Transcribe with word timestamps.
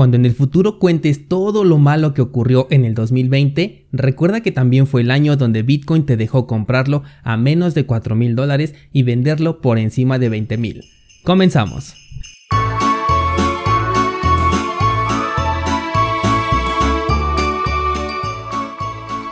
Cuando 0.00 0.16
en 0.16 0.24
el 0.24 0.32
futuro 0.32 0.78
cuentes 0.78 1.28
todo 1.28 1.62
lo 1.62 1.76
malo 1.76 2.14
que 2.14 2.22
ocurrió 2.22 2.66
en 2.70 2.86
el 2.86 2.94
2020, 2.94 3.84
recuerda 3.92 4.40
que 4.40 4.50
también 4.50 4.86
fue 4.86 5.02
el 5.02 5.10
año 5.10 5.36
donde 5.36 5.62
Bitcoin 5.62 6.06
te 6.06 6.16
dejó 6.16 6.46
comprarlo 6.46 7.02
a 7.22 7.36
menos 7.36 7.74
de 7.74 7.84
4 7.84 8.16
mil 8.16 8.34
dólares 8.34 8.74
y 8.94 9.02
venderlo 9.02 9.60
por 9.60 9.78
encima 9.78 10.18
de 10.18 10.30
20 10.30 10.56
mil. 10.56 10.84
Comenzamos. 11.22 11.96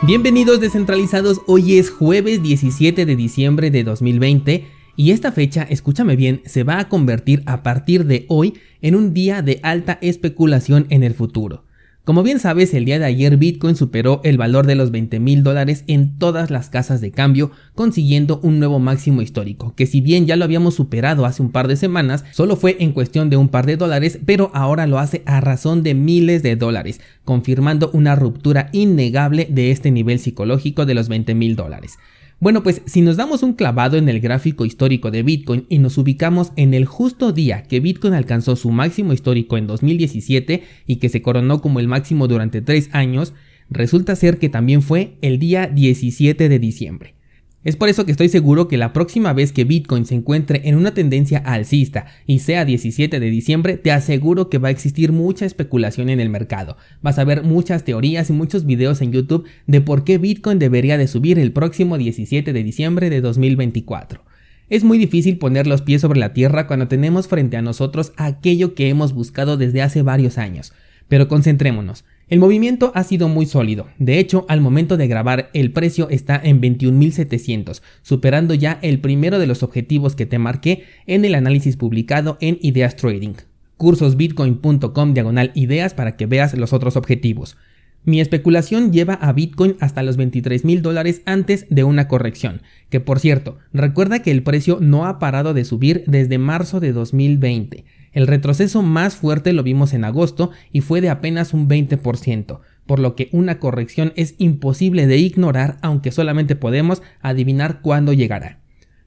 Bienvenidos 0.03 0.59
descentralizados, 0.59 1.41
hoy 1.47 1.79
es 1.79 1.89
jueves 1.89 2.43
17 2.43 3.07
de 3.07 3.15
diciembre 3.15 3.71
de 3.71 3.83
2020 3.83 4.78
y 4.99 5.11
esta 5.11 5.31
fecha, 5.31 5.63
escúchame 5.63 6.17
bien, 6.17 6.41
se 6.43 6.65
va 6.65 6.77
a 6.77 6.89
convertir 6.89 7.41
a 7.45 7.63
partir 7.63 8.03
de 8.03 8.25
hoy 8.27 8.55
en 8.81 8.95
un 8.95 9.13
día 9.13 9.41
de 9.41 9.61
alta 9.63 9.97
especulación 10.01 10.87
en 10.89 11.03
el 11.03 11.13
futuro. 11.13 11.63
Como 12.03 12.21
bien 12.21 12.37
sabes, 12.37 12.73
el 12.73 12.83
día 12.83 12.99
de 12.99 13.05
ayer 13.05 13.37
Bitcoin 13.37 13.77
superó 13.77 14.19
el 14.25 14.37
valor 14.37 14.67
de 14.67 14.75
los 14.75 14.91
20 14.91 15.21
mil 15.21 15.41
dólares 15.41 15.85
en 15.87 16.17
todas 16.17 16.51
las 16.51 16.67
casas 16.69 16.99
de 16.99 17.11
cambio, 17.11 17.51
consiguiendo 17.75 18.41
un 18.43 18.59
nuevo 18.59 18.79
máximo 18.79 19.21
histórico, 19.21 19.73
que 19.73 19.85
si 19.85 20.01
bien 20.01 20.25
ya 20.25 20.35
lo 20.35 20.43
habíamos 20.43 20.75
superado 20.75 21.25
hace 21.25 21.41
un 21.41 21.53
par 21.53 21.69
de 21.69 21.77
semanas, 21.77 22.25
solo 22.31 22.57
fue 22.57 22.75
en 22.81 22.91
cuestión 22.91 23.29
de 23.29 23.37
un 23.37 23.47
par 23.47 23.65
de 23.65 23.77
dólares, 23.77 24.19
pero 24.25 24.51
ahora 24.53 24.85
lo 24.85 24.99
hace 24.99 25.23
a 25.25 25.39
razón 25.39 25.81
de 25.81 25.93
miles 25.93 26.43
de 26.43 26.57
dólares, 26.57 26.99
confirmando 27.23 27.89
una 27.93 28.15
ruptura 28.15 28.67
innegable 28.73 29.47
de 29.49 29.71
este 29.71 29.91
nivel 29.91 30.19
psicológico 30.19 30.85
de 30.85 30.95
los 30.95 31.07
20 31.07 31.35
mil 31.35 31.55
dólares. 31.55 31.99
Bueno, 32.41 32.63
pues 32.63 32.81
si 32.85 33.01
nos 33.01 33.17
damos 33.17 33.43
un 33.43 33.51
clavado 33.53 33.97
en 33.97 34.07
el 34.07 34.21
gráfico 34.21 34.63
histórico 34.63 35.11
de 35.11 35.23
Bitcoin 35.23 35.65
y 35.67 35.79
nos 35.79 35.97
ubicamos 35.97 36.53
en 36.55 36.73
el 36.73 36.85
justo 36.85 37.33
día 37.33 37.63
que 37.63 37.81
Bitcoin 37.81 38.13
alcanzó 38.13 38.55
su 38.55 38.71
máximo 38.71 39.11
histórico 39.11 39.57
en 39.57 39.67
2017 39.67 40.63
y 40.87 40.95
que 40.97 41.09
se 41.09 41.21
coronó 41.21 41.61
como 41.61 41.81
el 41.81 41.89
máximo 41.89 42.29
durante 42.29 42.61
tres 42.61 42.89
años, 42.93 43.33
resulta 43.69 44.15
ser 44.15 44.37
que 44.37 44.47
también 44.47 44.81
fue 44.81 45.17
el 45.21 45.37
día 45.37 45.67
17 45.67 46.47
de 46.47 46.59
diciembre. 46.59 47.18
Es 47.61 47.75
por 47.75 47.89
eso 47.89 48.05
que 48.05 48.11
estoy 48.11 48.29
seguro 48.29 48.69
que 48.69 48.77
la 48.77 48.93
próxima 48.93 49.33
vez 49.33 49.51
que 49.51 49.65
Bitcoin 49.65 50.05
se 50.05 50.15
encuentre 50.15 50.61
en 50.69 50.75
una 50.75 50.93
tendencia 50.93 51.39
alcista 51.39 52.05
y 52.25 52.39
sea 52.39 52.63
17 52.63 53.19
de 53.19 53.29
diciembre, 53.29 53.75
te 53.75 53.91
aseguro 53.91 54.49
que 54.49 54.59
va 54.59 54.69
a 54.69 54.71
existir 54.71 55.11
mucha 55.11 55.45
especulación 55.45 56.09
en 56.09 56.21
el 56.21 56.29
mercado. 56.29 56.77
Vas 57.01 57.19
a 57.19 57.25
ver 57.25 57.43
muchas 57.43 57.83
teorías 57.83 58.29
y 58.29 58.33
muchos 58.33 58.65
videos 58.65 59.01
en 59.01 59.11
YouTube 59.11 59.45
de 59.67 59.81
por 59.81 60.05
qué 60.05 60.17
Bitcoin 60.17 60.57
debería 60.57 60.97
de 60.97 61.07
subir 61.07 61.37
el 61.37 61.51
próximo 61.51 61.97
17 61.97 62.53
de 62.53 62.63
diciembre 62.63 63.09
de 63.09 63.19
2024. 63.19 64.23
Es 64.69 64.85
muy 64.85 64.97
difícil 64.97 65.37
poner 65.37 65.67
los 65.67 65.81
pies 65.81 65.99
sobre 65.99 66.19
la 66.19 66.31
tierra 66.31 66.65
cuando 66.65 66.87
tenemos 66.87 67.27
frente 67.27 67.57
a 67.57 67.61
nosotros 67.61 68.13
aquello 68.15 68.73
que 68.73 68.87
hemos 68.87 69.13
buscado 69.13 69.57
desde 69.57 69.81
hace 69.81 70.01
varios 70.01 70.37
años. 70.37 70.71
Pero 71.09 71.27
concentrémonos. 71.27 72.05
El 72.29 72.37
movimiento 72.37 72.91
ha 72.93 73.03
sido 73.03 73.27
muy 73.27 73.47
sólido. 73.47 73.87
De 73.97 74.19
hecho, 74.19 74.45
al 74.49 74.61
momento 74.61 74.97
de 74.97 75.07
grabar, 75.07 75.49
el 75.53 75.71
precio 75.71 76.09
está 76.09 76.39
en 76.41 76.61
21.700, 76.61 77.81
superando 78.03 78.53
ya 78.53 78.77
el 78.83 78.99
primero 78.99 79.39
de 79.39 79.47
los 79.47 79.63
objetivos 79.63 80.15
que 80.15 80.27
te 80.27 80.37
marqué 80.37 80.83
en 81.07 81.25
el 81.25 81.33
análisis 81.33 81.75
publicado 81.75 82.37
en 82.39 82.59
Ideas 82.61 82.95
Trading. 82.95 83.33
Cursosbitcoin.com 83.77 85.13
diagonal 85.15 85.51
ideas 85.55 85.95
para 85.95 86.17
que 86.17 86.27
veas 86.27 86.55
los 86.55 86.71
otros 86.71 86.97
objetivos. 86.97 87.57
Mi 88.05 88.21
especulación 88.21 88.93
lleva 88.93 89.15
a 89.15 89.33
Bitcoin 89.33 89.75
hasta 89.79 90.03
los 90.03 90.15
23 90.15 90.65
mil 90.65 90.83
dólares 90.83 91.21
antes 91.25 91.65
de 91.69 91.83
una 91.83 92.07
corrección, 92.07 92.61
que 92.89 92.99
por 92.99 93.19
cierto, 93.19 93.57
recuerda 93.73 94.21
que 94.21 94.31
el 94.31 94.43
precio 94.43 94.77
no 94.79 95.07
ha 95.07 95.17
parado 95.17 95.55
de 95.55 95.65
subir 95.65 96.03
desde 96.05 96.37
marzo 96.37 96.79
de 96.79 96.93
2020. 96.93 97.85
El 98.11 98.27
retroceso 98.27 98.81
más 98.81 99.15
fuerte 99.15 99.53
lo 99.53 99.63
vimos 99.63 99.93
en 99.93 100.03
agosto 100.03 100.51
y 100.71 100.81
fue 100.81 101.01
de 101.01 101.09
apenas 101.09 101.53
un 101.53 101.67
20%, 101.67 102.59
por 102.85 102.99
lo 102.99 103.15
que 103.15 103.29
una 103.31 103.59
corrección 103.59 104.13
es 104.15 104.35
imposible 104.37 105.07
de 105.07 105.17
ignorar 105.17 105.77
aunque 105.81 106.11
solamente 106.11 106.55
podemos 106.55 107.01
adivinar 107.21 107.81
cuándo 107.81 108.13
llegará. 108.13 108.59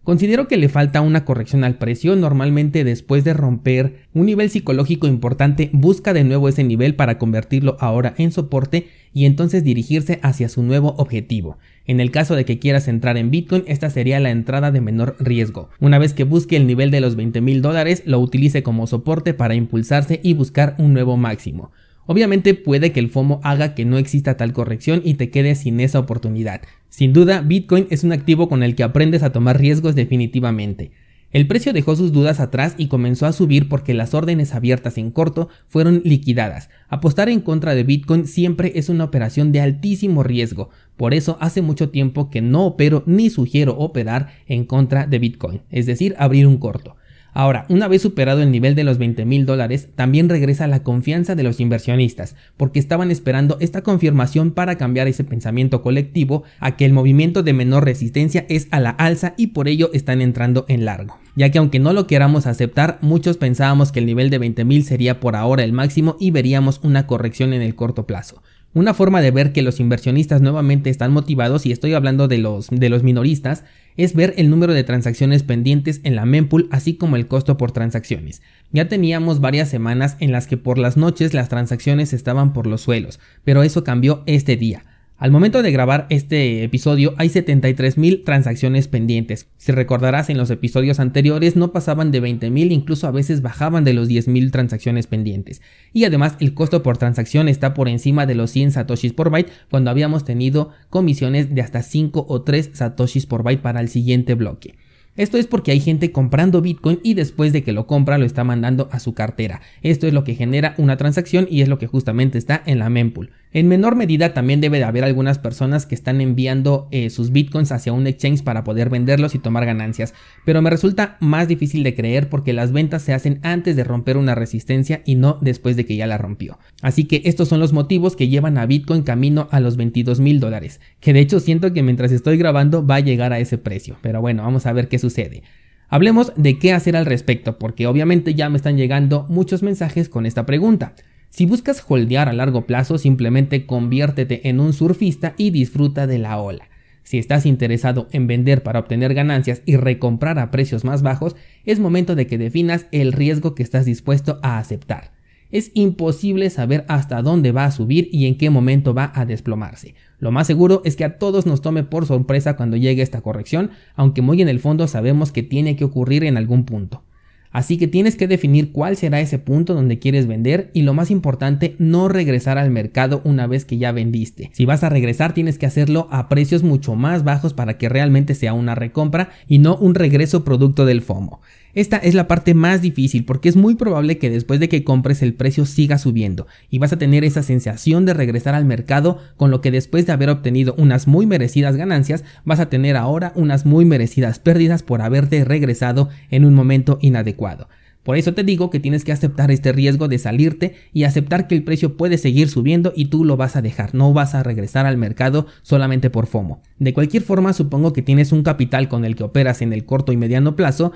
Considero 0.04 0.48
que 0.48 0.56
le 0.56 0.68
falta 0.68 1.00
una 1.00 1.24
corrección 1.24 1.62
al 1.62 1.78
precio, 1.78 2.16
normalmente 2.16 2.82
después 2.82 3.22
de 3.22 3.34
romper 3.34 4.00
un 4.14 4.26
nivel 4.26 4.50
psicológico 4.50 5.06
importante 5.06 5.70
busca 5.72 6.12
de 6.12 6.24
nuevo 6.24 6.48
ese 6.48 6.64
nivel 6.64 6.96
para 6.96 7.18
convertirlo 7.18 7.76
ahora 7.78 8.12
en 8.18 8.32
soporte 8.32 8.88
y 9.14 9.26
entonces 9.26 9.62
dirigirse 9.62 10.18
hacia 10.22 10.48
su 10.48 10.64
nuevo 10.64 10.96
objetivo. 10.98 11.56
En 11.86 12.00
el 12.00 12.10
caso 12.10 12.34
de 12.34 12.44
que 12.44 12.58
quieras 12.58 12.88
entrar 12.88 13.16
en 13.16 13.30
Bitcoin, 13.30 13.62
esta 13.68 13.90
sería 13.90 14.18
la 14.18 14.30
entrada 14.30 14.72
de 14.72 14.80
menor 14.80 15.14
riesgo. 15.20 15.68
Una 15.78 16.00
vez 16.00 16.14
que 16.14 16.24
busque 16.24 16.56
el 16.56 16.66
nivel 16.66 16.90
de 16.90 17.00
los 17.00 17.14
20 17.14 17.40
mil 17.40 17.62
dólares, 17.62 18.02
lo 18.04 18.18
utilice 18.18 18.64
como 18.64 18.88
soporte 18.88 19.34
para 19.34 19.54
impulsarse 19.54 20.18
y 20.24 20.34
buscar 20.34 20.74
un 20.78 20.94
nuevo 20.94 21.16
máximo. 21.16 21.70
Obviamente 22.06 22.54
puede 22.54 22.92
que 22.92 23.00
el 23.00 23.08
FOMO 23.08 23.40
haga 23.44 23.74
que 23.74 23.84
no 23.84 23.98
exista 23.98 24.36
tal 24.36 24.52
corrección 24.52 25.02
y 25.04 25.14
te 25.14 25.30
quedes 25.30 25.58
sin 25.58 25.80
esa 25.80 26.00
oportunidad. 26.00 26.62
Sin 26.88 27.12
duda, 27.12 27.40
Bitcoin 27.40 27.86
es 27.90 28.04
un 28.04 28.12
activo 28.12 28.48
con 28.48 28.62
el 28.62 28.74
que 28.74 28.82
aprendes 28.82 29.22
a 29.22 29.32
tomar 29.32 29.58
riesgos 29.58 29.94
definitivamente. 29.94 30.90
El 31.32 31.46
precio 31.46 31.72
dejó 31.72 31.96
sus 31.96 32.12
dudas 32.12 32.40
atrás 32.40 32.74
y 32.76 32.88
comenzó 32.88 33.24
a 33.24 33.32
subir 33.32 33.70
porque 33.70 33.94
las 33.94 34.12
órdenes 34.12 34.54
abiertas 34.54 34.98
en 34.98 35.10
corto 35.10 35.48
fueron 35.66 36.02
liquidadas. 36.04 36.68
Apostar 36.88 37.30
en 37.30 37.40
contra 37.40 37.74
de 37.74 37.84
Bitcoin 37.84 38.26
siempre 38.26 38.72
es 38.74 38.90
una 38.90 39.04
operación 39.04 39.50
de 39.50 39.62
altísimo 39.62 40.22
riesgo, 40.22 40.68
por 40.98 41.14
eso 41.14 41.38
hace 41.40 41.62
mucho 41.62 41.88
tiempo 41.88 42.28
que 42.28 42.42
no 42.42 42.66
opero 42.66 43.02
ni 43.06 43.30
sugiero 43.30 43.78
operar 43.78 44.28
en 44.46 44.66
contra 44.66 45.06
de 45.06 45.18
Bitcoin, 45.18 45.62
es 45.70 45.86
decir, 45.86 46.14
abrir 46.18 46.46
un 46.46 46.58
corto. 46.58 46.96
Ahora, 47.34 47.64
una 47.70 47.88
vez 47.88 48.02
superado 48.02 48.42
el 48.42 48.50
nivel 48.50 48.74
de 48.74 48.84
los 48.84 48.98
20 48.98 49.24
mil 49.24 49.46
dólares, 49.46 49.88
también 49.94 50.28
regresa 50.28 50.66
la 50.66 50.82
confianza 50.82 51.34
de 51.34 51.42
los 51.42 51.60
inversionistas, 51.60 52.36
porque 52.58 52.78
estaban 52.78 53.10
esperando 53.10 53.56
esta 53.60 53.82
confirmación 53.82 54.50
para 54.50 54.76
cambiar 54.76 55.08
ese 55.08 55.24
pensamiento 55.24 55.80
colectivo 55.80 56.44
a 56.60 56.76
que 56.76 56.84
el 56.84 56.92
movimiento 56.92 57.42
de 57.42 57.54
menor 57.54 57.84
resistencia 57.84 58.44
es 58.50 58.68
a 58.70 58.80
la 58.80 58.90
alza 58.90 59.32
y 59.38 59.48
por 59.48 59.66
ello 59.68 59.90
están 59.94 60.20
entrando 60.20 60.66
en 60.68 60.84
largo. 60.84 61.18
Ya 61.34 61.50
que 61.50 61.56
aunque 61.56 61.78
no 61.78 61.94
lo 61.94 62.06
queramos 62.06 62.46
aceptar, 62.46 62.98
muchos 63.00 63.38
pensábamos 63.38 63.92
que 63.92 64.00
el 64.00 64.06
nivel 64.06 64.28
de 64.28 64.36
20 64.36 64.66
mil 64.66 64.84
sería 64.84 65.18
por 65.18 65.34
ahora 65.34 65.64
el 65.64 65.72
máximo 65.72 66.16
y 66.20 66.30
veríamos 66.30 66.80
una 66.82 67.06
corrección 67.06 67.54
en 67.54 67.62
el 67.62 67.74
corto 67.74 68.06
plazo. 68.06 68.42
Una 68.74 68.94
forma 68.94 69.20
de 69.20 69.30
ver 69.30 69.52
que 69.52 69.60
los 69.60 69.80
inversionistas 69.80 70.40
nuevamente 70.40 70.88
están 70.88 71.12
motivados, 71.12 71.66
y 71.66 71.72
estoy 71.72 71.92
hablando 71.92 72.26
de 72.26 72.38
los, 72.38 72.68
de 72.70 72.88
los 72.88 73.02
minoristas, 73.02 73.64
es 73.98 74.14
ver 74.14 74.32
el 74.38 74.48
número 74.48 74.72
de 74.72 74.82
transacciones 74.82 75.42
pendientes 75.42 76.00
en 76.04 76.16
la 76.16 76.24
mempool, 76.24 76.68
así 76.70 76.94
como 76.94 77.16
el 77.16 77.26
costo 77.26 77.58
por 77.58 77.72
transacciones. 77.72 78.40
Ya 78.72 78.88
teníamos 78.88 79.40
varias 79.40 79.68
semanas 79.68 80.16
en 80.20 80.32
las 80.32 80.46
que 80.46 80.56
por 80.56 80.78
las 80.78 80.96
noches 80.96 81.34
las 81.34 81.50
transacciones 81.50 82.14
estaban 82.14 82.54
por 82.54 82.66
los 82.66 82.80
suelos, 82.80 83.20
pero 83.44 83.62
eso 83.62 83.84
cambió 83.84 84.22
este 84.24 84.56
día. 84.56 84.84
Al 85.22 85.30
momento 85.30 85.62
de 85.62 85.70
grabar 85.70 86.08
este 86.10 86.64
episodio 86.64 87.14
hay 87.16 87.28
73.000 87.28 88.24
transacciones 88.24 88.88
pendientes. 88.88 89.46
Si 89.56 89.70
recordarás 89.70 90.30
en 90.30 90.36
los 90.36 90.50
episodios 90.50 90.98
anteriores 90.98 91.54
no 91.54 91.70
pasaban 91.70 92.10
de 92.10 92.20
20.000, 92.20 92.72
incluso 92.72 93.06
a 93.06 93.12
veces 93.12 93.40
bajaban 93.40 93.84
de 93.84 93.92
los 93.92 94.08
10.000 94.08 94.50
transacciones 94.50 95.06
pendientes. 95.06 95.62
Y 95.92 96.06
además 96.06 96.34
el 96.40 96.54
costo 96.54 96.82
por 96.82 96.98
transacción 96.98 97.48
está 97.48 97.72
por 97.72 97.88
encima 97.88 98.26
de 98.26 98.34
los 98.34 98.50
100 98.50 98.72
satoshis 98.72 99.12
por 99.12 99.30
byte 99.30 99.52
cuando 99.70 99.92
habíamos 99.92 100.24
tenido 100.24 100.70
comisiones 100.90 101.54
de 101.54 101.60
hasta 101.60 101.84
5 101.84 102.26
o 102.28 102.42
3 102.42 102.70
satoshis 102.72 103.26
por 103.26 103.44
byte 103.44 103.62
para 103.62 103.80
el 103.80 103.88
siguiente 103.88 104.34
bloque. 104.34 104.74
Esto 105.14 105.38
es 105.38 105.46
porque 105.46 105.70
hay 105.70 105.78
gente 105.78 106.10
comprando 106.10 106.62
Bitcoin 106.62 106.98
y 107.04 107.14
después 107.14 107.52
de 107.52 107.62
que 107.62 107.70
lo 107.70 107.86
compra 107.86 108.18
lo 108.18 108.26
está 108.26 108.42
mandando 108.42 108.88
a 108.90 108.98
su 108.98 109.14
cartera. 109.14 109.60
Esto 109.82 110.08
es 110.08 110.14
lo 110.14 110.24
que 110.24 110.34
genera 110.34 110.74
una 110.78 110.96
transacción 110.96 111.46
y 111.48 111.62
es 111.62 111.68
lo 111.68 111.78
que 111.78 111.86
justamente 111.86 112.38
está 112.38 112.60
en 112.66 112.80
la 112.80 112.90
mempool. 112.90 113.30
En 113.54 113.68
menor 113.68 113.96
medida 113.96 114.32
también 114.32 114.62
debe 114.62 114.78
de 114.78 114.84
haber 114.84 115.04
algunas 115.04 115.38
personas 115.38 115.84
que 115.84 115.94
están 115.94 116.22
enviando 116.22 116.88
eh, 116.90 117.10
sus 117.10 117.32
bitcoins 117.32 117.70
hacia 117.70 117.92
un 117.92 118.06
exchange 118.06 118.42
para 118.42 118.64
poder 118.64 118.88
venderlos 118.88 119.34
y 119.34 119.38
tomar 119.38 119.66
ganancias, 119.66 120.14
pero 120.46 120.62
me 120.62 120.70
resulta 120.70 121.18
más 121.20 121.48
difícil 121.48 121.82
de 121.82 121.94
creer 121.94 122.30
porque 122.30 122.54
las 122.54 122.72
ventas 122.72 123.02
se 123.02 123.12
hacen 123.12 123.40
antes 123.42 123.76
de 123.76 123.84
romper 123.84 124.16
una 124.16 124.34
resistencia 124.34 125.02
y 125.04 125.16
no 125.16 125.36
después 125.42 125.76
de 125.76 125.84
que 125.84 125.96
ya 125.96 126.06
la 126.06 126.16
rompió. 126.16 126.58
Así 126.80 127.04
que 127.04 127.20
estos 127.26 127.48
son 127.48 127.60
los 127.60 127.74
motivos 127.74 128.16
que 128.16 128.28
llevan 128.28 128.56
a 128.56 128.64
Bitcoin 128.64 129.02
camino 129.02 129.48
a 129.50 129.60
los 129.60 129.76
22 129.76 130.20
mil 130.20 130.40
dólares, 130.40 130.80
que 131.00 131.12
de 131.12 131.20
hecho 131.20 131.38
siento 131.38 131.74
que 131.74 131.82
mientras 131.82 132.10
estoy 132.10 132.38
grabando 132.38 132.86
va 132.86 132.96
a 132.96 133.00
llegar 133.00 133.34
a 133.34 133.38
ese 133.38 133.58
precio, 133.58 133.96
pero 134.00 134.22
bueno, 134.22 134.44
vamos 134.44 134.64
a 134.64 134.72
ver 134.72 134.88
qué 134.88 134.98
sucede. 134.98 135.42
Hablemos 135.88 136.32
de 136.36 136.58
qué 136.58 136.72
hacer 136.72 136.96
al 136.96 137.04
respecto, 137.04 137.58
porque 137.58 137.86
obviamente 137.86 138.34
ya 138.34 138.48
me 138.48 138.56
están 138.56 138.78
llegando 138.78 139.26
muchos 139.28 139.62
mensajes 139.62 140.08
con 140.08 140.24
esta 140.24 140.46
pregunta. 140.46 140.94
Si 141.32 141.46
buscas 141.46 141.82
holdear 141.88 142.28
a 142.28 142.34
largo 142.34 142.66
plazo, 142.66 142.98
simplemente 142.98 143.64
conviértete 143.64 144.50
en 144.50 144.60
un 144.60 144.74
surfista 144.74 145.32
y 145.38 145.48
disfruta 145.48 146.06
de 146.06 146.18
la 146.18 146.38
ola. 146.38 146.68
Si 147.04 147.16
estás 147.16 147.46
interesado 147.46 148.06
en 148.12 148.26
vender 148.26 148.62
para 148.62 148.80
obtener 148.80 149.14
ganancias 149.14 149.62
y 149.64 149.76
recomprar 149.76 150.38
a 150.38 150.50
precios 150.50 150.84
más 150.84 151.00
bajos, 151.02 151.34
es 151.64 151.80
momento 151.80 152.16
de 152.16 152.26
que 152.26 152.36
definas 152.36 152.84
el 152.92 153.14
riesgo 153.14 153.54
que 153.54 153.62
estás 153.62 153.86
dispuesto 153.86 154.40
a 154.42 154.58
aceptar. 154.58 155.12
Es 155.50 155.70
imposible 155.72 156.50
saber 156.50 156.84
hasta 156.86 157.22
dónde 157.22 157.50
va 157.50 157.64
a 157.64 157.70
subir 157.70 158.10
y 158.12 158.26
en 158.26 158.36
qué 158.36 158.50
momento 158.50 158.92
va 158.92 159.10
a 159.14 159.24
desplomarse. 159.24 159.94
Lo 160.18 160.32
más 160.32 160.46
seguro 160.46 160.82
es 160.84 160.96
que 160.96 161.04
a 161.04 161.16
todos 161.16 161.46
nos 161.46 161.62
tome 161.62 161.82
por 161.82 162.04
sorpresa 162.04 162.56
cuando 162.56 162.76
llegue 162.76 163.00
esta 163.00 163.22
corrección, 163.22 163.70
aunque 163.94 164.20
muy 164.20 164.42
en 164.42 164.50
el 164.50 164.60
fondo 164.60 164.86
sabemos 164.86 165.32
que 165.32 165.42
tiene 165.42 165.76
que 165.76 165.84
ocurrir 165.84 166.24
en 166.24 166.36
algún 166.36 166.66
punto. 166.66 167.04
Así 167.52 167.76
que 167.78 167.86
tienes 167.86 168.16
que 168.16 168.26
definir 168.26 168.72
cuál 168.72 168.96
será 168.96 169.20
ese 169.20 169.38
punto 169.38 169.74
donde 169.74 169.98
quieres 169.98 170.26
vender 170.26 170.70
y 170.72 170.82
lo 170.82 170.94
más 170.94 171.10
importante, 171.10 171.76
no 171.78 172.08
regresar 172.08 172.58
al 172.58 172.70
mercado 172.70 173.20
una 173.24 173.46
vez 173.46 173.64
que 173.64 173.78
ya 173.78 173.92
vendiste. 173.92 174.50
Si 174.52 174.64
vas 174.64 174.82
a 174.82 174.88
regresar 174.88 175.34
tienes 175.34 175.58
que 175.58 175.66
hacerlo 175.66 176.08
a 176.10 176.28
precios 176.28 176.62
mucho 176.62 176.94
más 176.94 177.24
bajos 177.24 177.52
para 177.52 177.76
que 177.76 177.88
realmente 177.88 178.34
sea 178.34 178.54
una 178.54 178.74
recompra 178.74 179.30
y 179.46 179.58
no 179.58 179.76
un 179.76 179.94
regreso 179.94 180.44
producto 180.44 180.86
del 180.86 181.02
FOMO. 181.02 181.40
Esta 181.74 181.96
es 181.96 182.12
la 182.14 182.28
parte 182.28 182.52
más 182.52 182.82
difícil 182.82 183.24
porque 183.24 183.48
es 183.48 183.56
muy 183.56 183.76
probable 183.76 184.18
que 184.18 184.28
después 184.28 184.60
de 184.60 184.68
que 184.68 184.84
compres 184.84 185.22
el 185.22 185.32
precio 185.32 185.64
siga 185.64 185.96
subiendo 185.96 186.46
y 186.68 186.78
vas 186.78 186.92
a 186.92 186.98
tener 186.98 187.24
esa 187.24 187.42
sensación 187.42 188.04
de 188.04 188.12
regresar 188.12 188.54
al 188.54 188.66
mercado 188.66 189.18
con 189.38 189.50
lo 189.50 189.62
que 189.62 189.70
después 189.70 190.04
de 190.04 190.12
haber 190.12 190.28
obtenido 190.28 190.74
unas 190.76 191.06
muy 191.06 191.24
merecidas 191.24 191.76
ganancias 191.76 192.24
vas 192.44 192.60
a 192.60 192.68
tener 192.68 192.98
ahora 192.98 193.32
unas 193.36 193.64
muy 193.64 193.86
merecidas 193.86 194.38
pérdidas 194.38 194.82
por 194.82 195.00
haberte 195.00 195.44
regresado 195.46 196.10
en 196.30 196.44
un 196.44 196.52
momento 196.52 196.98
inadecuado. 197.00 197.68
Por 198.02 198.16
eso 198.16 198.34
te 198.34 198.42
digo 198.42 198.68
que 198.68 198.80
tienes 198.80 199.04
que 199.04 199.12
aceptar 199.12 199.52
este 199.52 199.70
riesgo 199.72 200.08
de 200.08 200.18
salirte 200.18 200.74
y 200.92 201.04
aceptar 201.04 201.46
que 201.46 201.54
el 201.54 201.62
precio 201.62 201.96
puede 201.96 202.18
seguir 202.18 202.48
subiendo 202.48 202.92
y 202.96 203.06
tú 203.06 203.24
lo 203.24 203.36
vas 203.36 203.54
a 203.54 203.62
dejar, 203.62 203.94
no 203.94 204.12
vas 204.12 204.34
a 204.34 204.42
regresar 204.42 204.86
al 204.86 204.98
mercado 204.98 205.46
solamente 205.62 206.10
por 206.10 206.26
FOMO. 206.26 206.60
De 206.80 206.94
cualquier 206.94 207.22
forma, 207.22 207.52
supongo 207.52 207.92
que 207.92 208.02
tienes 208.02 208.32
un 208.32 208.42
capital 208.42 208.88
con 208.88 209.04
el 209.04 209.14
que 209.14 209.22
operas 209.22 209.62
en 209.62 209.72
el 209.72 209.84
corto 209.84 210.12
y 210.12 210.16
mediano 210.16 210.56
plazo 210.56 210.92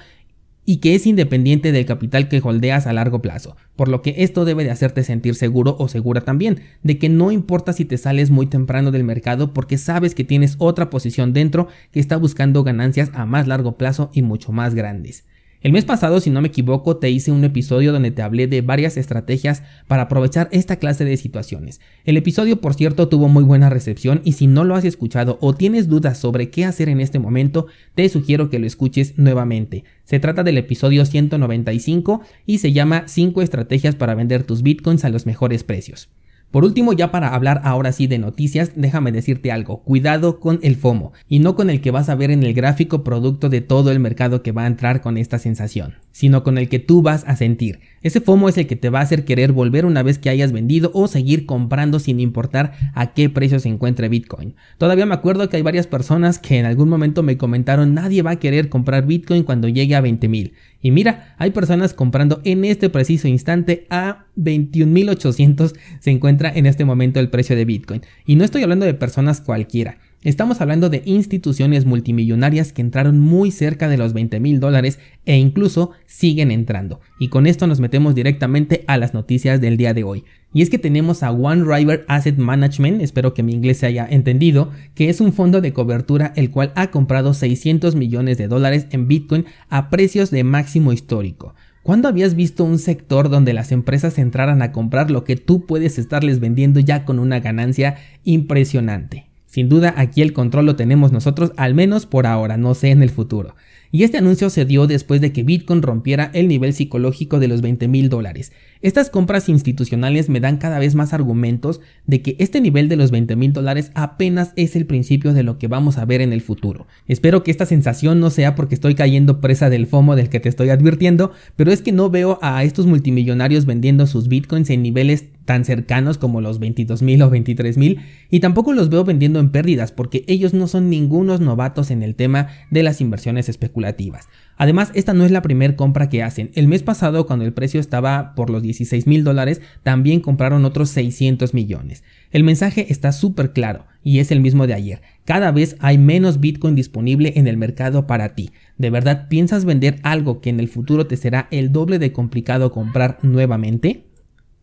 y 0.66 0.78
que 0.78 0.94
es 0.94 1.06
independiente 1.06 1.72
del 1.72 1.86
capital 1.86 2.28
que 2.28 2.40
holdeas 2.42 2.86
a 2.86 2.92
largo 2.92 3.22
plazo, 3.22 3.56
por 3.76 3.88
lo 3.88 4.02
que 4.02 4.16
esto 4.18 4.44
debe 4.44 4.64
de 4.64 4.72
hacerte 4.72 5.04
sentir 5.04 5.36
seguro 5.36 5.76
o 5.78 5.88
segura 5.88 6.20
también, 6.20 6.60
de 6.82 6.98
que 6.98 7.08
no 7.08 7.30
importa 7.30 7.72
si 7.72 7.84
te 7.84 7.96
sales 7.96 8.30
muy 8.30 8.46
temprano 8.46 8.90
del 8.90 9.04
mercado 9.04 9.54
porque 9.54 9.78
sabes 9.78 10.14
que 10.14 10.24
tienes 10.24 10.56
otra 10.58 10.90
posición 10.90 11.32
dentro 11.32 11.68
que 11.92 12.00
está 12.00 12.16
buscando 12.16 12.64
ganancias 12.64 13.10
a 13.14 13.24
más 13.24 13.46
largo 13.46 13.78
plazo 13.78 14.10
y 14.12 14.22
mucho 14.22 14.52
más 14.52 14.74
grandes. 14.74 15.24
El 15.62 15.72
mes 15.72 15.84
pasado, 15.84 16.20
si 16.20 16.30
no 16.30 16.40
me 16.40 16.48
equivoco, 16.48 16.98
te 16.98 17.10
hice 17.10 17.32
un 17.32 17.44
episodio 17.44 17.92
donde 17.92 18.10
te 18.10 18.22
hablé 18.22 18.46
de 18.46 18.60
varias 18.60 18.96
estrategias 18.96 19.62
para 19.88 20.02
aprovechar 20.02 20.48
esta 20.52 20.76
clase 20.76 21.04
de 21.04 21.16
situaciones. 21.16 21.80
El 22.04 22.16
episodio, 22.16 22.60
por 22.60 22.74
cierto, 22.74 23.08
tuvo 23.08 23.28
muy 23.28 23.42
buena 23.42 23.70
recepción 23.70 24.20
y 24.24 24.32
si 24.32 24.46
no 24.46 24.64
lo 24.64 24.74
has 24.74 24.84
escuchado 24.84 25.38
o 25.40 25.54
tienes 25.54 25.88
dudas 25.88 26.18
sobre 26.18 26.50
qué 26.50 26.64
hacer 26.64 26.88
en 26.88 27.00
este 27.00 27.18
momento, 27.18 27.66
te 27.94 28.08
sugiero 28.08 28.50
que 28.50 28.58
lo 28.58 28.66
escuches 28.66 29.18
nuevamente. 29.18 29.84
Se 30.04 30.20
trata 30.20 30.42
del 30.42 30.58
episodio 30.58 31.04
195 31.04 32.20
y 32.44 32.58
se 32.58 32.72
llama 32.72 33.04
5 33.06 33.42
estrategias 33.42 33.94
para 33.94 34.14
vender 34.14 34.44
tus 34.44 34.62
bitcoins 34.62 35.04
a 35.04 35.08
los 35.08 35.26
mejores 35.26 35.64
precios. 35.64 36.08
Por 36.50 36.64
último, 36.64 36.92
ya 36.92 37.10
para 37.10 37.34
hablar 37.34 37.60
ahora 37.64 37.92
sí 37.92 38.06
de 38.06 38.18
noticias, 38.18 38.72
déjame 38.76 39.12
decirte 39.12 39.52
algo, 39.52 39.82
cuidado 39.82 40.40
con 40.40 40.58
el 40.62 40.76
FOMO, 40.76 41.12
y 41.28 41.40
no 41.40 41.54
con 41.54 41.70
el 41.70 41.80
que 41.80 41.90
vas 41.90 42.08
a 42.08 42.14
ver 42.14 42.30
en 42.30 42.42
el 42.42 42.54
gráfico 42.54 43.04
producto 43.04 43.48
de 43.48 43.60
todo 43.60 43.90
el 43.90 44.00
mercado 44.00 44.42
que 44.42 44.52
va 44.52 44.64
a 44.64 44.68
entrar 44.68 45.00
con 45.00 45.18
esta 45.18 45.38
sensación, 45.38 45.96
sino 46.16 46.42
con 46.42 46.56
el 46.56 46.70
que 46.70 46.78
tú 46.78 47.02
vas 47.02 47.24
a 47.26 47.36
sentir. 47.36 47.80
Ese 48.00 48.22
FOMO 48.22 48.48
es 48.48 48.56
el 48.56 48.66
que 48.66 48.74
te 48.74 48.88
va 48.88 49.00
a 49.00 49.02
hacer 49.02 49.26
querer 49.26 49.52
volver 49.52 49.84
una 49.84 50.02
vez 50.02 50.18
que 50.18 50.30
hayas 50.30 50.50
vendido 50.50 50.90
o 50.94 51.08
seguir 51.08 51.44
comprando 51.44 51.98
sin 51.98 52.20
importar 52.20 52.72
a 52.94 53.12
qué 53.12 53.28
precio 53.28 53.58
se 53.58 53.68
encuentre 53.68 54.08
Bitcoin. 54.08 54.54
Todavía 54.78 55.04
me 55.04 55.12
acuerdo 55.12 55.50
que 55.50 55.58
hay 55.58 55.62
varias 55.62 55.86
personas 55.86 56.38
que 56.38 56.58
en 56.58 56.64
algún 56.64 56.88
momento 56.88 57.22
me 57.22 57.36
comentaron 57.36 57.92
nadie 57.92 58.22
va 58.22 58.30
a 58.30 58.38
querer 58.38 58.70
comprar 58.70 59.06
Bitcoin 59.06 59.42
cuando 59.42 59.68
llegue 59.68 59.94
a 59.94 60.00
20 60.00 60.26
mil. 60.28 60.54
Y 60.80 60.90
mira, 60.90 61.34
hay 61.36 61.50
personas 61.50 61.92
comprando 61.92 62.40
en 62.44 62.64
este 62.64 62.88
preciso 62.88 63.28
instante 63.28 63.86
a 63.90 64.24
21.800 64.38 65.74
se 66.00 66.10
encuentra 66.10 66.50
en 66.50 66.64
este 66.64 66.86
momento 66.86 67.20
el 67.20 67.28
precio 67.28 67.54
de 67.56 67.66
Bitcoin. 67.66 68.00
Y 68.24 68.36
no 68.36 68.44
estoy 68.44 68.62
hablando 68.62 68.86
de 68.86 68.94
personas 68.94 69.42
cualquiera. 69.42 69.98
Estamos 70.26 70.60
hablando 70.60 70.90
de 70.90 71.02
instituciones 71.04 71.86
multimillonarias 71.86 72.72
que 72.72 72.82
entraron 72.82 73.20
muy 73.20 73.52
cerca 73.52 73.88
de 73.88 73.96
los 73.96 74.12
20 74.12 74.40
mil 74.40 74.58
dólares 74.58 74.98
e 75.24 75.36
incluso 75.36 75.92
siguen 76.06 76.50
entrando. 76.50 76.98
Y 77.20 77.28
con 77.28 77.46
esto 77.46 77.68
nos 77.68 77.78
metemos 77.78 78.16
directamente 78.16 78.82
a 78.88 78.96
las 78.96 79.14
noticias 79.14 79.60
del 79.60 79.76
día 79.76 79.94
de 79.94 80.02
hoy. 80.02 80.24
Y 80.52 80.62
es 80.62 80.68
que 80.68 80.80
tenemos 80.80 81.22
a 81.22 81.30
One 81.30 81.62
River 81.62 82.04
Asset 82.08 82.38
Management, 82.38 83.02
espero 83.02 83.34
que 83.34 83.44
mi 83.44 83.54
inglés 83.54 83.78
se 83.78 83.86
haya 83.86 84.04
entendido, 84.04 84.72
que 84.96 85.10
es 85.10 85.20
un 85.20 85.32
fondo 85.32 85.60
de 85.60 85.72
cobertura 85.72 86.32
el 86.34 86.50
cual 86.50 86.72
ha 86.74 86.90
comprado 86.90 87.32
600 87.32 87.94
millones 87.94 88.36
de 88.36 88.48
dólares 88.48 88.88
en 88.90 89.06
Bitcoin 89.06 89.44
a 89.68 89.90
precios 89.90 90.32
de 90.32 90.42
máximo 90.42 90.92
histórico. 90.92 91.54
¿Cuándo 91.84 92.08
habías 92.08 92.34
visto 92.34 92.64
un 92.64 92.80
sector 92.80 93.30
donde 93.30 93.52
las 93.52 93.70
empresas 93.70 94.18
entraran 94.18 94.60
a 94.60 94.72
comprar 94.72 95.08
lo 95.08 95.22
que 95.22 95.36
tú 95.36 95.66
puedes 95.66 96.00
estarles 96.00 96.40
vendiendo 96.40 96.80
ya 96.80 97.04
con 97.04 97.20
una 97.20 97.38
ganancia 97.38 97.94
impresionante? 98.24 99.26
Sin 99.56 99.70
duda 99.70 99.94
aquí 99.96 100.20
el 100.20 100.34
control 100.34 100.66
lo 100.66 100.76
tenemos 100.76 101.12
nosotros, 101.12 101.52
al 101.56 101.74
menos 101.74 102.04
por 102.04 102.26
ahora, 102.26 102.58
no 102.58 102.74
sé 102.74 102.90
en 102.90 103.02
el 103.02 103.08
futuro. 103.08 103.54
Y 103.90 104.02
este 104.02 104.18
anuncio 104.18 104.50
se 104.50 104.66
dio 104.66 104.86
después 104.86 105.22
de 105.22 105.32
que 105.32 105.44
Bitcoin 105.44 105.80
rompiera 105.80 106.30
el 106.34 106.46
nivel 106.46 106.74
psicológico 106.74 107.38
de 107.38 107.48
los 107.48 107.62
20 107.62 107.88
mil 107.88 108.10
dólares. 108.10 108.52
Estas 108.82 109.08
compras 109.08 109.48
institucionales 109.48 110.28
me 110.28 110.40
dan 110.40 110.58
cada 110.58 110.78
vez 110.78 110.94
más 110.94 111.14
argumentos 111.14 111.80
de 112.06 112.20
que 112.20 112.36
este 112.38 112.60
nivel 112.60 112.90
de 112.90 112.96
los 112.96 113.10
20 113.10 113.34
mil 113.34 113.54
dólares 113.54 113.92
apenas 113.94 114.52
es 114.56 114.76
el 114.76 114.84
principio 114.84 115.32
de 115.32 115.42
lo 115.42 115.56
que 115.56 115.68
vamos 115.68 115.96
a 115.96 116.04
ver 116.04 116.20
en 116.20 116.34
el 116.34 116.42
futuro. 116.42 116.86
Espero 117.08 117.42
que 117.42 117.50
esta 117.50 117.64
sensación 117.64 118.20
no 118.20 118.28
sea 118.28 118.56
porque 118.56 118.74
estoy 118.74 118.94
cayendo 118.94 119.40
presa 119.40 119.70
del 119.70 119.86
FOMO 119.86 120.16
del 120.16 120.28
que 120.28 120.40
te 120.40 120.50
estoy 120.50 120.68
advirtiendo, 120.68 121.32
pero 121.56 121.72
es 121.72 121.80
que 121.80 121.92
no 121.92 122.10
veo 122.10 122.38
a 122.42 122.62
estos 122.62 122.84
multimillonarios 122.84 123.64
vendiendo 123.64 124.06
sus 124.06 124.28
bitcoins 124.28 124.68
en 124.68 124.82
niveles 124.82 125.24
tan 125.46 125.64
cercanos 125.64 126.18
como 126.18 126.42
los 126.42 126.58
22 126.58 127.00
mil 127.00 127.22
o 127.22 127.30
23 127.30 127.78
mil 127.78 128.00
y 128.30 128.40
tampoco 128.40 128.74
los 128.74 128.90
veo 128.90 129.04
vendiendo 129.04 129.40
en 129.40 129.50
pérdidas 129.50 129.92
porque 129.92 130.24
ellos 130.26 130.52
no 130.52 130.68
son 130.68 130.90
ningunos 130.90 131.40
novatos 131.40 131.90
en 131.90 132.02
el 132.02 132.14
tema 132.14 132.48
de 132.70 132.82
las 132.82 133.00
inversiones 133.00 133.48
especulativas. 133.48 134.28
Además, 134.58 134.90
esta 134.94 135.12
no 135.12 135.24
es 135.24 135.30
la 135.30 135.42
primera 135.42 135.76
compra 135.76 136.08
que 136.08 136.22
hacen. 136.22 136.50
El 136.54 136.66
mes 136.66 136.82
pasado, 136.82 137.26
cuando 137.26 137.44
el 137.44 137.52
precio 137.52 137.78
estaba 137.78 138.34
por 138.34 138.50
los 138.50 138.62
16 138.62 139.06
mil 139.06 139.22
dólares, 139.22 139.60
también 139.82 140.20
compraron 140.20 140.64
otros 140.64 140.90
600 140.90 141.54
millones. 141.54 142.02
El 142.30 142.42
mensaje 142.42 142.86
está 142.90 143.12
súper 143.12 143.52
claro 143.52 143.86
y 144.02 144.18
es 144.18 144.30
el 144.30 144.40
mismo 144.40 144.66
de 144.66 144.74
ayer. 144.74 145.02
Cada 145.24 145.52
vez 145.52 145.76
hay 145.80 145.98
menos 145.98 146.40
Bitcoin 146.40 146.74
disponible 146.74 147.34
en 147.36 147.46
el 147.46 147.56
mercado 147.56 148.06
para 148.06 148.34
ti. 148.34 148.50
¿De 148.78 148.90
verdad 148.90 149.28
piensas 149.28 149.64
vender 149.64 149.98
algo 150.02 150.40
que 150.40 150.50
en 150.50 150.60
el 150.60 150.68
futuro 150.68 151.06
te 151.06 151.16
será 151.16 151.48
el 151.50 151.72
doble 151.72 151.98
de 151.98 152.12
complicado 152.12 152.72
comprar 152.72 153.18
nuevamente? 153.22 154.05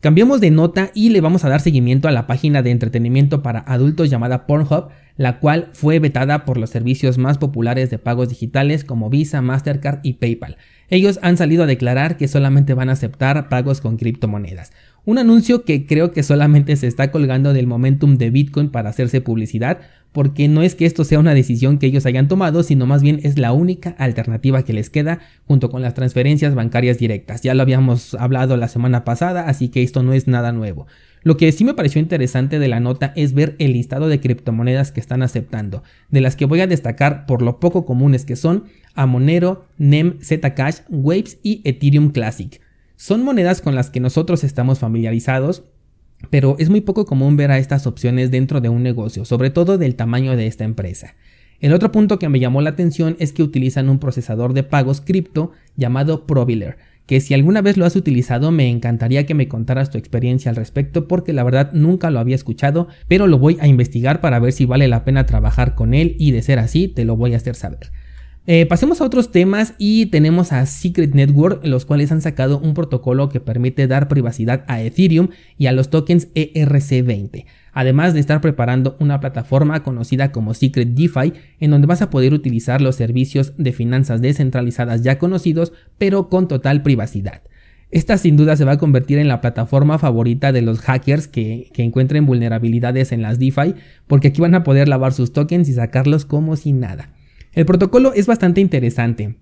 Cambiamos 0.03 0.41
de 0.41 0.51
nota 0.51 0.91
y 0.93 1.11
le 1.11 1.21
vamos 1.21 1.45
a 1.45 1.49
dar 1.49 1.61
seguimiento 1.61 2.09
a 2.09 2.11
la 2.11 2.27
página 2.27 2.61
de 2.61 2.71
entretenimiento 2.71 3.41
para 3.41 3.61
adultos 3.61 4.09
llamada 4.09 4.45
Pornhub, 4.45 4.89
la 5.15 5.39
cual 5.39 5.69
fue 5.71 5.99
vetada 5.99 6.43
por 6.43 6.57
los 6.57 6.71
servicios 6.71 7.17
más 7.17 7.37
populares 7.37 7.89
de 7.89 7.99
pagos 7.99 8.27
digitales 8.27 8.83
como 8.83 9.09
Visa, 9.09 9.41
Mastercard 9.41 10.01
y 10.03 10.15
PayPal. 10.15 10.57
Ellos 10.93 11.17
han 11.23 11.37
salido 11.37 11.63
a 11.63 11.65
declarar 11.65 12.17
que 12.17 12.27
solamente 12.27 12.75
van 12.75 12.89
a 12.89 12.91
aceptar 12.91 13.49
pagos 13.49 13.81
con 13.81 13.97
criptomonedas. 13.97 14.73
Un 15.05 15.17
anuncio 15.17 15.65
que 15.65 15.87
creo 15.87 16.11
que 16.11 16.21
solamente 16.21 16.75
se 16.75 16.85
está 16.85 17.09
colgando 17.09 17.51
del 17.51 17.65
momentum 17.65 18.19
de 18.19 18.29
Bitcoin 18.29 18.69
para 18.69 18.91
hacerse 18.91 19.19
publicidad, 19.19 19.79
porque 20.11 20.47
no 20.47 20.61
es 20.61 20.75
que 20.75 20.85
esto 20.85 21.03
sea 21.03 21.17
una 21.17 21.33
decisión 21.33 21.79
que 21.79 21.87
ellos 21.87 22.05
hayan 22.05 22.27
tomado, 22.27 22.61
sino 22.61 22.85
más 22.85 23.01
bien 23.01 23.19
es 23.23 23.39
la 23.39 23.53
única 23.53 23.95
alternativa 23.97 24.61
que 24.61 24.73
les 24.73 24.91
queda 24.91 25.17
junto 25.47 25.71
con 25.71 25.81
las 25.81 25.95
transferencias 25.95 26.53
bancarias 26.53 26.99
directas. 26.99 27.41
Ya 27.41 27.55
lo 27.55 27.63
habíamos 27.63 28.13
hablado 28.13 28.55
la 28.55 28.67
semana 28.67 29.03
pasada, 29.03 29.47
así 29.47 29.69
que 29.69 29.81
esto 29.81 30.03
no 30.03 30.13
es 30.13 30.27
nada 30.27 30.51
nuevo. 30.51 30.85
Lo 31.23 31.37
que 31.37 31.51
sí 31.51 31.63
me 31.63 31.73
pareció 31.73 32.01
interesante 32.01 32.59
de 32.59 32.67
la 32.67 32.79
nota 32.79 33.13
es 33.15 33.33
ver 33.33 33.55
el 33.59 33.73
listado 33.73 34.07
de 34.07 34.19
criptomonedas 34.19 34.91
que 34.91 34.99
están 34.99 35.23
aceptando, 35.23 35.83
de 36.09 36.21
las 36.21 36.35
que 36.35 36.45
voy 36.45 36.61
a 36.61 36.67
destacar 36.67 37.25
por 37.25 37.41
lo 37.41 37.59
poco 37.59 37.85
comunes 37.85 38.25
que 38.25 38.35
son 38.35 38.65
Amonero, 38.93 39.65
NEM, 39.77 40.19
Zcash, 40.21 40.81
Waves 40.89 41.39
y 41.41 41.61
Ethereum 41.63 42.11
Classic. 42.11 42.61
Son 42.95 43.23
monedas 43.23 43.61
con 43.61 43.75
las 43.75 43.89
que 43.89 43.99
nosotros 43.99 44.43
estamos 44.43 44.79
familiarizados 44.79 45.63
pero 46.29 46.55
es 46.59 46.69
muy 46.69 46.81
poco 46.81 47.05
común 47.05 47.37
ver 47.37 47.51
a 47.51 47.57
estas 47.57 47.87
opciones 47.87 48.31
dentro 48.31 48.61
de 48.61 48.69
un 48.69 48.83
negocio, 48.83 49.25
sobre 49.25 49.49
todo 49.49 49.77
del 49.77 49.95
tamaño 49.95 50.35
de 50.35 50.47
esta 50.47 50.63
empresa. 50.63 51.15
El 51.59 51.73
otro 51.73 51.91
punto 51.91 52.19
que 52.19 52.29
me 52.29 52.39
llamó 52.39 52.61
la 52.61 52.71
atención 52.71 53.15
es 53.19 53.31
que 53.31 53.43
utilizan 53.43 53.89
un 53.89 53.99
procesador 53.99 54.53
de 54.53 54.63
pagos 54.63 55.01
cripto 55.01 55.51
llamado 55.77 56.25
Proviller, 56.25 56.77
que 57.05 57.19
si 57.19 57.33
alguna 57.33 57.61
vez 57.61 57.77
lo 57.77 57.85
has 57.85 57.95
utilizado 57.95 58.51
me 58.51 58.69
encantaría 58.69 59.25
que 59.25 59.33
me 59.33 59.47
contaras 59.47 59.89
tu 59.89 59.97
experiencia 59.97 60.49
al 60.49 60.55
respecto 60.55 61.07
porque 61.07 61.33
la 61.33 61.43
verdad 61.43 61.71
nunca 61.73 62.09
lo 62.09 62.19
había 62.19 62.35
escuchado, 62.35 62.87
pero 63.07 63.27
lo 63.27 63.39
voy 63.39 63.57
a 63.59 63.67
investigar 63.67 64.21
para 64.21 64.39
ver 64.39 64.53
si 64.53 64.65
vale 64.65 64.87
la 64.87 65.03
pena 65.03 65.25
trabajar 65.25 65.75
con 65.75 65.93
él 65.93 66.15
y 66.19 66.31
de 66.31 66.41
ser 66.41 66.59
así 66.59 66.87
te 66.87 67.05
lo 67.05 67.15
voy 67.15 67.33
a 67.33 67.37
hacer 67.37 67.55
saber. 67.55 67.91
Eh, 68.45 68.65
pasemos 68.65 68.99
a 68.99 69.05
otros 69.05 69.31
temas 69.31 69.73
y 69.77 70.07
tenemos 70.07 70.51
a 70.51 70.65
Secret 70.65 71.15
Network, 71.15 71.65
los 71.65 71.85
cuales 71.85 72.11
han 72.11 72.21
sacado 72.21 72.59
un 72.59 72.73
protocolo 72.73 73.29
que 73.29 73.39
permite 73.39 73.87
dar 73.87 74.09
privacidad 74.09 74.65
a 74.67 74.81
Ethereum 74.81 75.29
y 75.57 75.67
a 75.67 75.71
los 75.71 75.89
tokens 75.89 76.27
ERC20, 76.33 77.45
además 77.71 78.13
de 78.13 78.19
estar 78.19 78.41
preparando 78.41 78.97
una 78.99 79.21
plataforma 79.21 79.81
conocida 79.81 80.33
como 80.33 80.53
Secret 80.53 80.89
DeFi, 80.89 81.31
en 81.61 81.71
donde 81.71 81.87
vas 81.87 82.01
a 82.01 82.09
poder 82.09 82.33
utilizar 82.33 82.81
los 82.81 82.97
servicios 82.97 83.53
de 83.57 83.71
finanzas 83.71 84.21
descentralizadas 84.21 85.03
ya 85.03 85.17
conocidos, 85.17 85.71
pero 85.97 86.27
con 86.27 86.49
total 86.49 86.83
privacidad. 86.83 87.43
Esta 87.91 88.17
sin 88.17 88.35
duda 88.35 88.57
se 88.57 88.65
va 88.65 88.73
a 88.73 88.77
convertir 88.77 89.19
en 89.19 89.29
la 89.29 89.39
plataforma 89.39 89.99
favorita 89.99 90.51
de 90.51 90.63
los 90.63 90.81
hackers 90.81 91.29
que, 91.29 91.69
que, 91.73 91.83
encuentren 91.83 92.25
vulnerabilidades 92.25 93.13
en 93.13 93.21
las 93.21 93.39
DeFi, 93.39 93.75
porque 94.05 94.29
aquí 94.29 94.41
van 94.41 94.55
a 94.55 94.65
poder 94.65 94.89
lavar 94.89 95.13
sus 95.13 95.31
tokens 95.31 95.69
y 95.69 95.73
sacarlos 95.73 96.25
como 96.25 96.57
si 96.57 96.73
nada. 96.73 97.13
El 97.53 97.67
protocolo 97.67 98.13
es 98.13 98.25
bastante 98.25 98.61
interesante. 98.61 99.35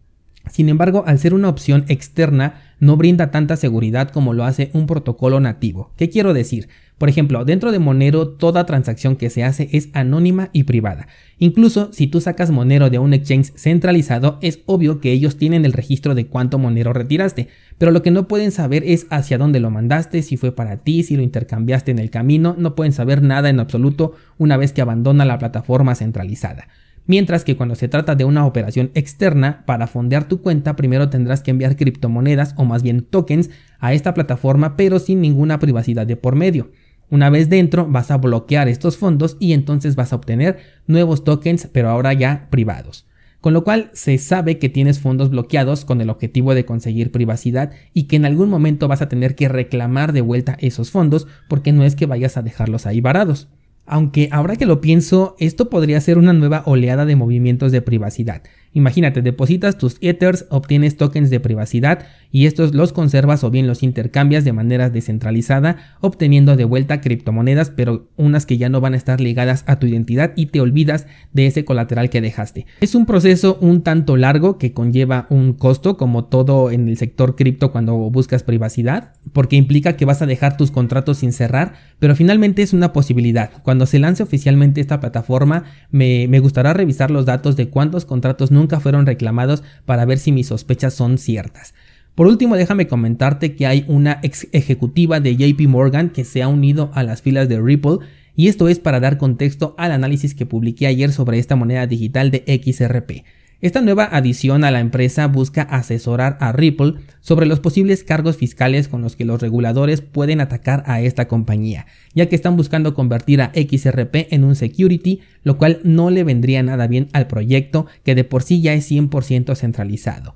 Sin 0.49 0.67
embargo, 0.67 1.03
al 1.07 1.17
ser 1.17 1.33
una 1.33 1.47
opción 1.47 1.85
externa, 1.87 2.61
no 2.79 2.97
brinda 2.97 3.31
tanta 3.31 3.55
seguridad 3.55 4.09
como 4.09 4.33
lo 4.33 4.43
hace 4.43 4.69
un 4.73 4.85
protocolo 4.85 5.39
nativo. 5.39 5.93
¿Qué 5.95 6.09
quiero 6.09 6.33
decir? 6.33 6.67
Por 6.97 7.07
ejemplo, 7.07 7.45
dentro 7.45 7.71
de 7.71 7.79
Monero 7.79 8.27
toda 8.27 8.65
transacción 8.65 9.15
que 9.15 9.29
se 9.29 9.45
hace 9.45 9.69
es 9.71 9.89
anónima 9.93 10.49
y 10.51 10.63
privada. 10.63 11.07
Incluso 11.37 11.93
si 11.93 12.07
tú 12.07 12.19
sacas 12.19 12.51
Monero 12.51 12.89
de 12.89 12.99
un 12.99 13.13
exchange 13.13 13.53
centralizado, 13.55 14.39
es 14.41 14.59
obvio 14.65 14.99
que 14.99 15.11
ellos 15.13 15.37
tienen 15.37 15.63
el 15.63 15.73
registro 15.73 16.13
de 16.13 16.27
cuánto 16.27 16.57
Monero 16.57 16.91
retiraste, 16.91 17.47
pero 17.77 17.91
lo 17.91 18.01
que 18.01 18.11
no 18.11 18.27
pueden 18.27 18.51
saber 18.51 18.83
es 18.85 19.07
hacia 19.09 19.37
dónde 19.37 19.61
lo 19.61 19.69
mandaste, 19.69 20.21
si 20.21 20.35
fue 20.35 20.53
para 20.53 20.77
ti, 20.77 21.03
si 21.03 21.15
lo 21.15 21.21
intercambiaste 21.21 21.91
en 21.91 21.99
el 21.99 22.09
camino, 22.09 22.55
no 22.57 22.75
pueden 22.75 22.93
saber 22.93 23.21
nada 23.21 23.49
en 23.49 23.59
absoluto 23.59 24.15
una 24.37 24.57
vez 24.57 24.73
que 24.73 24.81
abandona 24.81 25.23
la 25.23 25.39
plataforma 25.39 25.95
centralizada. 25.95 26.67
Mientras 27.07 27.43
que 27.43 27.57
cuando 27.57 27.75
se 27.75 27.87
trata 27.87 28.15
de 28.15 28.25
una 28.25 28.45
operación 28.45 28.91
externa, 28.93 29.63
para 29.65 29.87
fondear 29.87 30.27
tu 30.27 30.41
cuenta 30.41 30.75
primero 30.75 31.09
tendrás 31.09 31.41
que 31.41 31.51
enviar 31.51 31.75
criptomonedas 31.75 32.53
o 32.57 32.65
más 32.65 32.83
bien 32.83 33.01
tokens 33.01 33.49
a 33.79 33.93
esta 33.93 34.13
plataforma 34.13 34.77
pero 34.77 34.99
sin 34.99 35.21
ninguna 35.21 35.59
privacidad 35.59 36.05
de 36.05 36.15
por 36.15 36.35
medio. 36.35 36.71
Una 37.09 37.29
vez 37.29 37.49
dentro 37.49 37.87
vas 37.87 38.11
a 38.11 38.17
bloquear 38.17 38.69
estos 38.69 38.97
fondos 38.97 39.35
y 39.39 39.53
entonces 39.53 39.95
vas 39.95 40.13
a 40.13 40.15
obtener 40.15 40.59
nuevos 40.87 41.23
tokens 41.23 41.67
pero 41.73 41.89
ahora 41.89 42.13
ya 42.13 42.47
privados. 42.49 43.05
Con 43.41 43.53
lo 43.53 43.63
cual 43.63 43.89
se 43.93 44.19
sabe 44.19 44.59
que 44.59 44.69
tienes 44.69 44.99
fondos 44.99 45.31
bloqueados 45.31 45.83
con 45.83 45.99
el 45.99 46.11
objetivo 46.11 46.53
de 46.53 46.63
conseguir 46.63 47.11
privacidad 47.11 47.71
y 47.91 48.03
que 48.03 48.15
en 48.15 48.25
algún 48.25 48.49
momento 48.49 48.87
vas 48.87 49.01
a 49.01 49.09
tener 49.09 49.35
que 49.35 49.49
reclamar 49.49 50.13
de 50.13 50.21
vuelta 50.21 50.57
esos 50.59 50.91
fondos 50.91 51.27
porque 51.49 51.71
no 51.71 51.83
es 51.83 51.95
que 51.95 52.05
vayas 52.05 52.37
a 52.37 52.43
dejarlos 52.43 52.85
ahí 52.85 53.01
varados. 53.01 53.49
Aunque 53.91 54.29
ahora 54.31 54.55
que 54.55 54.65
lo 54.65 54.79
pienso, 54.79 55.35
esto 55.37 55.69
podría 55.69 55.99
ser 55.99 56.17
una 56.17 56.31
nueva 56.31 56.63
oleada 56.65 57.05
de 57.05 57.17
movimientos 57.17 57.73
de 57.73 57.81
privacidad. 57.81 58.41
Imagínate, 58.73 59.21
depositas 59.21 59.77
tus 59.77 59.97
Ethers, 59.99 60.45
obtienes 60.49 60.95
tokens 60.95 61.29
de 61.29 61.41
privacidad 61.41 62.05
y 62.31 62.45
estos 62.45 62.73
los 62.73 62.93
conservas 62.93 63.43
o 63.43 63.51
bien 63.51 63.67
los 63.67 63.83
intercambias 63.83 64.45
de 64.45 64.53
manera 64.53 64.89
descentralizada, 64.89 65.97
obteniendo 65.99 66.55
de 66.55 66.63
vuelta 66.63 67.01
criptomonedas, 67.01 67.69
pero 67.69 68.07
unas 68.15 68.45
que 68.45 68.57
ya 68.57 68.69
no 68.69 68.79
van 68.79 68.93
a 68.93 68.97
estar 68.97 69.19
ligadas 69.19 69.65
a 69.67 69.77
tu 69.79 69.87
identidad 69.87 70.31
y 70.37 70.45
te 70.45 70.61
olvidas 70.61 71.05
de 71.33 71.47
ese 71.47 71.65
colateral 71.65 72.09
que 72.09 72.21
dejaste. 72.21 72.65
Es 72.79 72.95
un 72.95 73.05
proceso 73.05 73.57
un 73.59 73.81
tanto 73.81 74.15
largo 74.15 74.57
que 74.57 74.71
conlleva 74.71 75.27
un 75.29 75.51
costo, 75.51 75.97
como 75.97 76.25
todo 76.25 76.71
en 76.71 76.87
el 76.87 76.95
sector 76.95 77.35
cripto 77.35 77.73
cuando 77.73 77.95
buscas 78.09 78.43
privacidad, 78.43 79.13
porque 79.33 79.57
implica 79.57 79.97
que 79.97 80.05
vas 80.05 80.21
a 80.21 80.27
dejar 80.27 80.55
tus 80.55 80.71
contratos 80.71 81.17
sin 81.17 81.33
cerrar, 81.33 81.73
pero 81.99 82.15
finalmente 82.15 82.61
es 82.61 82.71
una 82.71 82.93
posibilidad. 82.93 83.51
Cuando 83.63 83.85
se 83.85 83.99
lance 83.99 84.23
oficialmente 84.23 84.79
esta 84.79 85.01
plataforma, 85.01 85.65
me, 85.91 86.27
me 86.29 86.39
gustará 86.39 86.73
revisar 86.73 87.11
los 87.11 87.25
datos 87.25 87.57
de 87.57 87.67
cuántos 87.67 88.05
contratos 88.05 88.51
no 88.51 88.60
nunca 88.61 88.79
fueron 88.79 89.05
reclamados 89.05 89.63
para 89.85 90.05
ver 90.05 90.19
si 90.19 90.31
mis 90.31 90.47
sospechas 90.47 90.93
son 90.93 91.17
ciertas. 91.17 91.73
Por 92.15 92.27
último, 92.27 92.55
déjame 92.55 92.87
comentarte 92.87 93.55
que 93.55 93.65
hay 93.65 93.85
una 93.87 94.19
ex 94.21 94.47
ejecutiva 94.51 95.19
de 95.19 95.35
JP 95.35 95.67
Morgan 95.67 96.09
que 96.09 96.25
se 96.25 96.43
ha 96.43 96.47
unido 96.47 96.91
a 96.93 97.03
las 97.03 97.21
filas 97.21 97.49
de 97.49 97.59
Ripple 97.59 97.99
y 98.35 98.47
esto 98.47 98.67
es 98.69 98.79
para 98.79 98.99
dar 98.99 99.17
contexto 99.17 99.75
al 99.77 99.91
análisis 99.91 100.35
que 100.35 100.45
publiqué 100.45 100.87
ayer 100.87 101.11
sobre 101.11 101.39
esta 101.39 101.55
moneda 101.55 101.87
digital 101.87 102.31
de 102.31 102.43
XRP. 102.63 103.25
Esta 103.61 103.79
nueva 103.81 104.05
adición 104.11 104.63
a 104.63 104.71
la 104.71 104.79
empresa 104.79 105.27
busca 105.27 105.61
asesorar 105.61 106.35
a 106.39 106.51
Ripple 106.51 106.95
sobre 107.19 107.45
los 107.45 107.59
posibles 107.59 108.03
cargos 108.03 108.35
fiscales 108.35 108.87
con 108.87 109.03
los 109.03 109.15
que 109.15 109.23
los 109.23 109.39
reguladores 109.39 110.01
pueden 110.01 110.41
atacar 110.41 110.83
a 110.87 111.01
esta 111.01 111.27
compañía, 111.27 111.85
ya 112.15 112.27
que 112.27 112.35
están 112.35 112.57
buscando 112.57 112.95
convertir 112.95 113.39
a 113.39 113.51
XRP 113.53 114.33
en 114.33 114.45
un 114.45 114.55
security, 114.55 115.19
lo 115.43 115.59
cual 115.59 115.79
no 115.83 116.09
le 116.09 116.23
vendría 116.23 116.63
nada 116.63 116.87
bien 116.87 117.09
al 117.13 117.27
proyecto 117.27 117.85
que 118.03 118.15
de 118.15 118.23
por 118.23 118.41
sí 118.41 118.63
ya 118.63 118.73
es 118.73 118.89
100% 118.89 119.55
centralizado. 119.55 120.33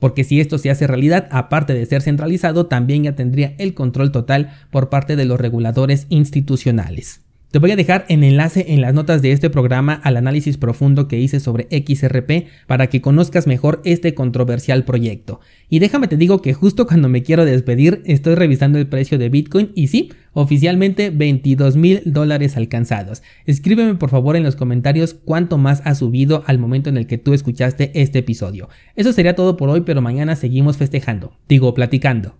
Porque 0.00 0.24
si 0.24 0.40
esto 0.40 0.58
se 0.58 0.70
hace 0.70 0.88
realidad, 0.88 1.28
aparte 1.30 1.74
de 1.74 1.86
ser 1.86 2.02
centralizado, 2.02 2.66
también 2.66 3.04
ya 3.04 3.14
tendría 3.14 3.54
el 3.58 3.72
control 3.72 4.10
total 4.10 4.50
por 4.72 4.88
parte 4.90 5.14
de 5.14 5.26
los 5.26 5.40
reguladores 5.40 6.06
institucionales. 6.08 7.25
Te 7.52 7.60
voy 7.60 7.70
a 7.70 7.76
dejar 7.76 8.04
en 8.08 8.24
enlace 8.24 8.66
en 8.68 8.80
las 8.80 8.92
notas 8.92 9.22
de 9.22 9.30
este 9.30 9.50
programa 9.50 9.94
al 9.94 10.16
análisis 10.16 10.56
profundo 10.56 11.06
que 11.06 11.20
hice 11.20 11.38
sobre 11.38 11.68
XRP 11.70 12.48
para 12.66 12.88
que 12.88 13.00
conozcas 13.00 13.46
mejor 13.46 13.80
este 13.84 14.14
controversial 14.14 14.84
proyecto. 14.84 15.40
Y 15.70 15.78
déjame 15.78 16.08
te 16.08 16.16
digo 16.16 16.42
que 16.42 16.54
justo 16.54 16.88
cuando 16.88 17.08
me 17.08 17.22
quiero 17.22 17.44
despedir 17.44 18.02
estoy 18.04 18.34
revisando 18.34 18.78
el 18.78 18.88
precio 18.88 19.16
de 19.16 19.28
Bitcoin 19.28 19.70
y 19.76 19.86
sí, 19.86 20.10
oficialmente 20.32 21.10
22 21.10 21.76
mil 21.76 22.02
dólares 22.04 22.56
alcanzados. 22.56 23.22
Escríbeme 23.46 23.94
por 23.94 24.10
favor 24.10 24.34
en 24.34 24.42
los 24.42 24.56
comentarios 24.56 25.14
cuánto 25.14 25.56
más 25.56 25.82
ha 25.84 25.94
subido 25.94 26.42
al 26.48 26.58
momento 26.58 26.90
en 26.90 26.96
el 26.96 27.06
que 27.06 27.16
tú 27.16 27.32
escuchaste 27.32 27.92
este 27.94 28.18
episodio. 28.18 28.68
Eso 28.96 29.12
sería 29.12 29.36
todo 29.36 29.56
por 29.56 29.68
hoy, 29.68 29.82
pero 29.82 30.02
mañana 30.02 30.34
seguimos 30.34 30.78
festejando, 30.78 31.38
digo 31.48 31.74
platicando. 31.74 32.36